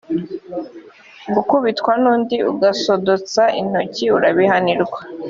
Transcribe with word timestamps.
gukubitwa 1.33 1.91
n’undi, 2.01 2.37
ugasodotsa 2.51 3.43
intoki 3.59 4.05
urabihanirwa, 4.17 4.99